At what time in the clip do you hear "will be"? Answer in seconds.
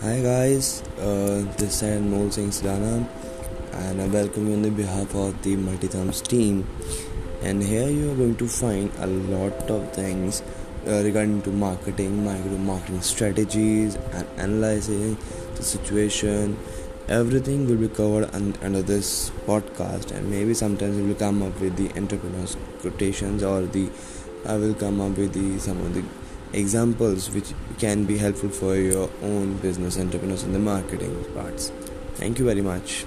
17.66-17.88